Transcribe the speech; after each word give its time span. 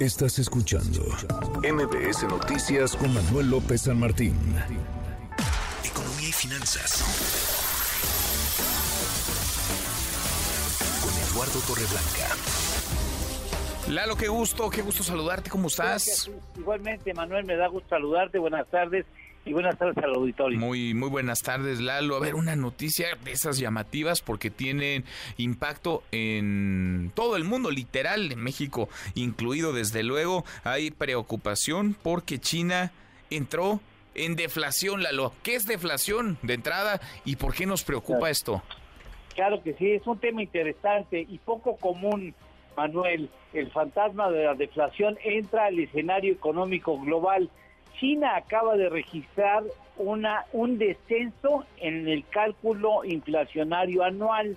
Estás 0.00 0.38
escuchando 0.38 1.02
MBS 1.62 2.22
Noticias 2.22 2.96
con 2.96 3.12
Manuel 3.12 3.50
López 3.50 3.82
San 3.82 4.00
Martín. 4.00 4.34
Economía 5.84 6.26
y 6.26 6.32
finanzas. 6.32 7.04
Con 11.02 11.12
Eduardo 11.12 11.60
Torreblanca. 11.66 12.34
Lalo, 13.90 14.16
qué 14.16 14.28
gusto, 14.28 14.70
qué 14.70 14.80
gusto 14.80 15.02
saludarte, 15.02 15.50
¿cómo 15.50 15.68
estás? 15.68 16.30
Igualmente, 16.56 17.12
Manuel, 17.12 17.44
me 17.44 17.56
da 17.56 17.66
gusto 17.66 17.90
saludarte, 17.90 18.38
buenas 18.38 18.66
tardes 18.68 19.04
y 19.44 19.52
buenas 19.52 19.78
tardes 19.78 19.96
al 19.98 20.14
auditorio. 20.14 20.58
Muy, 20.58 20.94
muy 20.94 21.08
buenas 21.08 21.42
tardes, 21.42 21.80
Lalo. 21.80 22.16
A 22.16 22.20
ver, 22.20 22.34
una 22.34 22.56
noticia 22.56 23.16
de 23.24 23.32
esas 23.32 23.58
llamativas 23.58 24.20
porque 24.20 24.50
tienen 24.50 25.04
impacto 25.38 26.02
en 26.12 27.10
todo 27.14 27.36
el 27.36 27.44
mundo, 27.44 27.70
literal, 27.70 28.30
en 28.32 28.40
México 28.40 28.88
incluido, 29.14 29.72
desde 29.72 30.02
luego. 30.02 30.44
Hay 30.64 30.90
preocupación 30.90 31.96
porque 32.02 32.38
China 32.38 32.92
entró 33.30 33.80
en 34.14 34.36
deflación, 34.36 35.02
Lalo. 35.02 35.32
¿Qué 35.42 35.54
es 35.54 35.66
deflación 35.66 36.38
de 36.42 36.54
entrada 36.54 37.00
y 37.24 37.36
por 37.36 37.54
qué 37.54 37.66
nos 37.66 37.82
preocupa 37.82 38.30
esto? 38.30 38.62
Claro 39.34 39.62
que 39.62 39.74
sí, 39.74 39.92
es 39.92 40.06
un 40.06 40.18
tema 40.18 40.42
interesante 40.42 41.24
y 41.28 41.38
poco 41.38 41.76
común, 41.76 42.34
Manuel. 42.76 43.30
El 43.54 43.70
fantasma 43.70 44.30
de 44.30 44.44
la 44.44 44.54
deflación 44.54 45.16
entra 45.24 45.66
al 45.66 45.78
escenario 45.78 46.32
económico 46.32 47.00
global 47.00 47.50
China 48.00 48.34
acaba 48.34 48.76
de 48.76 48.88
registrar 48.88 49.62
una, 49.98 50.46
un 50.52 50.78
descenso 50.78 51.66
en 51.76 52.08
el 52.08 52.24
cálculo 52.28 53.04
inflacionario 53.04 54.02
anual. 54.02 54.56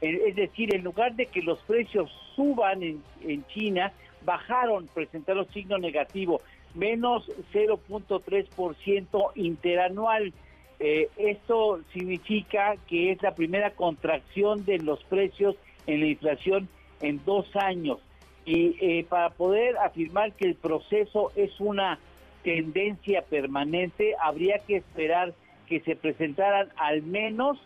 Eh, 0.00 0.22
es 0.26 0.34
decir, 0.34 0.74
en 0.74 0.82
lugar 0.82 1.14
de 1.14 1.26
que 1.26 1.40
los 1.40 1.60
precios 1.60 2.10
suban 2.34 2.82
en, 2.82 3.44
China, 3.46 3.92
bajaron, 4.24 4.88
presentaron 4.92 5.48
signo 5.52 5.78
negativo, 5.78 6.42
menos 6.74 7.30
0.3% 7.52 9.32
interanual. 9.36 10.32
Eh, 10.80 11.08
esto 11.16 11.80
significa 11.92 12.74
que 12.88 13.12
es 13.12 13.22
la 13.22 13.34
primera 13.34 13.70
contracción 13.70 14.64
de 14.64 14.78
los 14.78 15.04
precios 15.04 15.54
en 15.86 16.00
la 16.00 16.06
inflación 16.06 16.68
en 17.00 17.24
dos 17.24 17.46
años. 17.54 17.98
Y 18.44 18.76
eh, 18.80 19.06
para 19.08 19.30
poder 19.30 19.76
afirmar 19.76 20.32
que 20.32 20.46
el 20.46 20.54
proceso 20.56 21.30
es 21.36 21.60
una 21.60 22.00
tendencia 22.42 23.22
permanente, 23.22 24.14
habría 24.20 24.58
que 24.58 24.76
esperar 24.76 25.34
que 25.68 25.80
se 25.80 25.96
presentaran 25.96 26.68
al 26.76 27.02
menos 27.02 27.58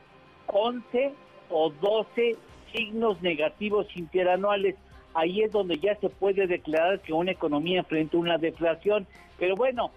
11 0.47 1.13
o 1.51 1.71
12 1.71 2.37
signos 2.73 3.23
negativos 3.23 3.87
interanuales. 3.97 4.77
Ahí 5.15 5.43
es 5.43 5.53
donde 5.53 5.79
ya 5.79 5.95
se 5.97 6.09
puede 6.11 6.47
declarar 6.47 7.01
que 7.01 7.13
una 7.13 7.31
economía 7.31 7.79
enfrenta 7.81 8.17
una 8.17 8.37
deflación. 8.37 9.07
Pero 9.39 9.55
bueno, 9.55 9.91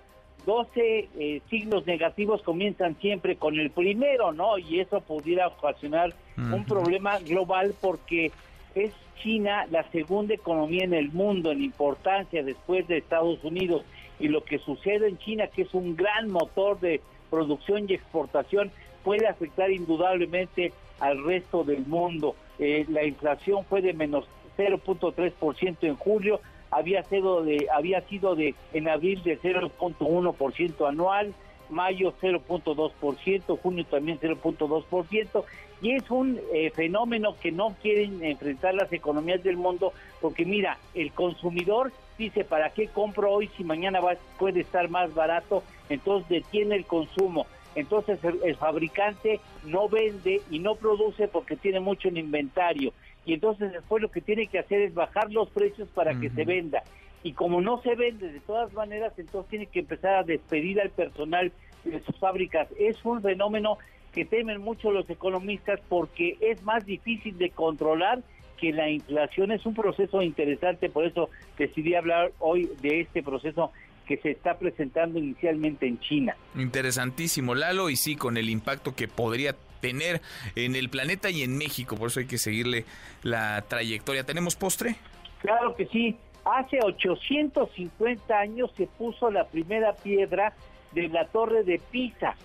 12 0.46 1.10
eh, 1.20 1.42
signos 1.50 1.86
negativos 1.86 2.42
comienzan 2.44 2.96
siempre 3.00 3.36
con 3.36 3.60
el 3.60 3.72
primero, 3.72 4.32
¿no? 4.32 4.58
Y 4.58 4.80
eso 4.80 5.02
pudiera 5.02 5.48
ocasionar 5.48 6.14
un 6.38 6.64
problema 6.66 7.20
global 7.20 7.74
porque 7.82 8.32
es 8.76 8.94
China 9.22 9.66
la 9.72 9.84
segunda 9.92 10.36
economía 10.36 10.84
en 10.84 10.94
el 10.94 11.12
mundo 11.12 11.52
en 11.52 11.64
importancia 11.64 12.44
después 12.44 12.88
de 12.88 13.00
Estados 13.00 13.44
Unidos 13.44 13.84
y 14.20 14.28
lo 14.28 14.44
que 14.44 14.60
sucede 14.60 15.08
en 15.08 15.18
China, 15.18 15.48
que 15.48 15.64
es 15.64 15.74
un 15.74 15.96
gran 15.96 16.30
motor 16.30 16.80
de 16.80 17.02
producción 17.30 17.86
y 17.88 17.94
exportación, 17.94 18.72
puede 19.04 19.28
afectar 19.28 19.72
indudablemente 19.72 20.74
al 21.00 21.24
resto 21.24 21.64
del 21.64 21.86
mundo. 21.86 22.36
Eh, 22.60 22.86
la 22.90 23.04
inflación 23.04 23.64
fue 23.66 23.82
de 23.82 23.94
menos 23.94 24.26
0.3% 24.58 25.78
en 25.82 25.96
julio, 25.96 26.40
había 26.72 27.04
sido 27.04 27.44
de 27.44 27.68
había 27.74 28.02
sido 28.02 28.36
de 28.36 28.56
en 28.74 28.90
abril 28.90 29.22
de 29.24 29.40
0.1% 29.40 30.88
anual, 30.88 31.34
mayo 31.70 32.14
0.2%, 32.22 33.60
junio 33.62 33.86
también 33.86 34.20
0.2%, 34.20 35.44
y 35.82 35.92
es 35.92 36.10
un 36.10 36.40
eh, 36.54 36.72
fenómeno 36.72 37.36
que 37.40 37.52
no 37.52 37.76
quieren 37.82 38.24
enfrentar 38.24 38.74
las 38.74 38.92
economías 38.92 39.44
del 39.44 39.58
mundo, 39.58 39.94
porque 40.22 40.46
mira, 40.46 40.78
el 40.94 41.12
consumidor 41.12 41.92
dice, 42.18 42.44
¿para 42.44 42.72
qué 42.72 42.88
compro 42.88 43.32
hoy 43.32 43.50
si 43.58 43.64
mañana 43.64 44.00
va, 44.00 44.16
puede 44.38 44.62
estar 44.62 44.90
más 44.90 45.14
barato? 45.14 45.64
Entonces 45.90 46.28
detiene 46.30 46.76
el 46.76 46.86
consumo. 46.86 47.46
Entonces 47.76 48.20
el, 48.24 48.56
fabricante 48.56 49.40
no 49.64 49.88
vende 49.88 50.42
y 50.50 50.60
no 50.60 50.76
produce 50.76 51.28
porque 51.28 51.56
tiene 51.56 51.80
mucho 51.80 52.08
en 52.08 52.18
inventario. 52.18 52.92
Y 53.24 53.34
entonces 53.34 53.72
después 53.72 54.02
lo 54.02 54.10
que 54.10 54.22
tiene 54.22 54.48
que 54.48 54.58
hacer 54.58 54.82
es 54.82 54.94
bajar 54.96 55.32
los 55.32 55.50
precios 55.50 55.88
para 55.90 56.20
que 56.20 56.30
se 56.32 56.44
venda. 56.44 56.82
Y 57.22 57.34
como 57.34 57.62
no 57.62 57.82
se 57.82 57.96
vende 57.96 58.32
de 58.32 58.40
todas 58.40 58.74
maneras, 58.74 59.14
entonces 59.18 59.50
tiene 59.50 59.66
que 59.68 59.80
empezar 59.80 60.16
a 60.16 60.24
despedir 60.24 60.82
al 60.82 60.90
personal 60.90 61.52
de 61.84 62.00
sus 62.00 62.18
fábricas. 62.18 62.68
Es 62.80 62.98
un 63.06 63.22
fenómeno 63.22 63.78
que 64.12 64.26
temen 64.26 64.60
mucho 64.62 64.92
los 64.92 65.08
economistas 65.10 65.80
porque 65.88 66.38
es 66.40 66.64
más 66.64 66.84
difícil 66.84 67.38
de 67.38 67.52
controlar 67.52 68.24
que 68.60 68.72
la 68.72 68.90
inflación 68.90 69.52
es 69.52 69.66
un 69.66 69.74
proceso 69.74 70.22
interesante, 70.22 70.90
por 70.90 71.06
eso 71.06 71.30
decidí 71.58 71.96
hablar 71.96 72.32
hoy 72.40 72.70
de 72.82 73.02
este 73.02 73.24
proceso 73.24 73.72
que 74.08 74.18
se 74.18 74.32
está 74.32 74.58
presentando 74.58 75.20
inicialmente 75.20 75.86
en 75.86 76.00
China. 76.00 76.36
Interesantísimo, 76.56 77.56
Lalo, 77.56 77.90
y 77.90 77.96
sí, 77.96 78.16
con 78.16 78.38
el 78.38 78.50
impacto 78.50 78.96
que 78.96 79.08
podría 79.08 79.56
tener 79.82 80.22
en 80.56 80.76
el 80.76 80.90
planeta 80.90 81.30
y 81.30 81.44
en 81.44 81.58
México, 81.58 81.96
por 81.96 82.08
eso 82.08 82.20
hay 82.20 82.26
que 82.26 82.38
seguirle 82.38 82.86
la 83.24 83.62
trayectoria. 83.68 84.24
¿Tenemos 84.24 84.56
postre? 84.56 84.96
Claro 85.42 85.76
que 85.76 85.86
sí. 85.88 86.16
Hace 86.46 86.80
850 86.82 88.40
años 88.40 88.72
se 88.78 88.88
puso 88.88 89.30
la 89.30 89.46
primera 89.48 89.94
piedra 89.94 90.54
de 90.94 91.10
la 91.10 91.28
torre 91.28 91.64
de 91.64 91.80
Pisa 91.92 92.36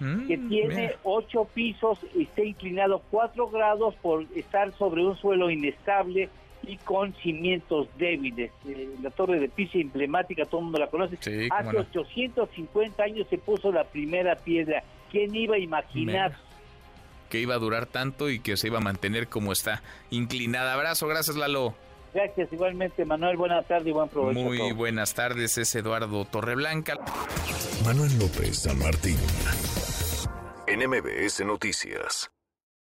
que 0.00 0.36
mm, 0.36 0.48
tiene 0.48 0.92
ocho 1.04 1.44
pisos 1.44 1.98
y 2.14 2.22
está 2.22 2.42
inclinado 2.42 3.02
cuatro 3.10 3.48
grados 3.50 3.94
por 3.96 4.24
estar 4.34 4.72
sobre 4.78 5.04
un 5.04 5.16
suelo 5.16 5.50
inestable 5.50 6.30
y 6.62 6.76
con 6.78 7.14
cimientos 7.14 7.88
débiles. 7.98 8.50
Eh, 8.66 8.88
la 9.02 9.10
torre 9.10 9.38
de 9.38 9.48
Pisa 9.48 9.78
emblemática, 9.78 10.44
todo 10.44 10.60
el 10.60 10.64
mundo 10.64 10.78
la 10.78 10.86
conoce. 10.88 11.18
Hace 11.50 11.76
850 11.76 13.02
años 13.02 13.26
se 13.28 13.38
puso 13.38 13.72
la 13.72 13.84
primera 13.84 14.36
piedra. 14.36 14.82
¿Quién 15.10 15.34
iba 15.34 15.56
a 15.56 15.58
imaginar? 15.58 16.36
Que 17.28 17.40
iba 17.40 17.54
a 17.54 17.58
durar 17.58 17.86
tanto 17.86 18.30
y 18.30 18.40
que 18.40 18.56
se 18.56 18.68
iba 18.68 18.78
a 18.78 18.82
mantener 18.82 19.28
como 19.28 19.52
está, 19.52 19.82
inclinada. 20.10 20.74
Abrazo, 20.74 21.06
gracias 21.06 21.36
Lalo. 21.36 21.74
Gracias, 22.12 22.52
igualmente, 22.52 23.04
Manuel. 23.04 23.36
Buenas 23.36 23.66
tardes 23.66 23.86
y 23.86 23.92
buen 23.92 24.08
provecho. 24.08 24.40
Muy 24.40 24.72
buenas 24.72 25.14
tardes, 25.14 25.58
es 25.58 25.74
Eduardo 25.76 26.24
Torreblanca. 26.24 26.98
Manuel 27.84 28.18
López 28.18 28.58
San 28.58 28.78
Martín. 28.78 29.16
NMBS 30.70 31.44
Noticias. 31.44 32.30